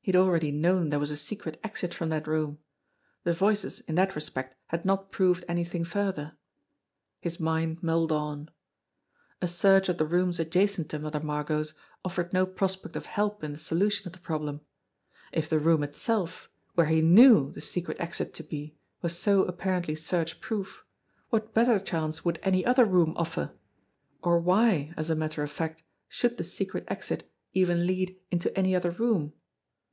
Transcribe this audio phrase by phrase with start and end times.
[0.00, 2.60] He had already known there was a secret exit from that room.
[3.24, 6.36] The voices in that respect had not proved anything further.
[7.20, 8.48] His mind mulled on.
[9.42, 11.72] A search of the rooms adjacent to Mother Margot's
[12.04, 14.60] offered no prospect of help in the solution of the problem.
[15.32, 19.96] If the room itself, where he knew the secret exit to be, was so apparently
[19.96, 20.84] search proof,
[21.30, 23.54] what better chance would any other room offer?
[24.22, 28.76] Or why, as a matter of fact, should the secret exit even lead into any
[28.76, 29.32] other room